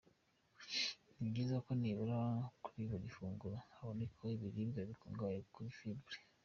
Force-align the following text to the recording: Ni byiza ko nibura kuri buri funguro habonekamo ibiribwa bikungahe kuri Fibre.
Ni 1.17 1.27
byiza 1.31 1.55
ko 1.65 1.71
nibura 1.81 2.19
kuri 2.63 2.81
buri 2.91 3.07
funguro 3.15 3.55
habonekamo 3.75 4.29
ibiribwa 4.35 4.81
bikungahe 4.89 5.39
kuri 5.53 5.71
Fibre. 5.79 6.17